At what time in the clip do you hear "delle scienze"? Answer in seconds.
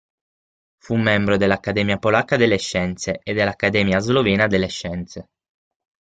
2.35-3.19, 4.47-5.27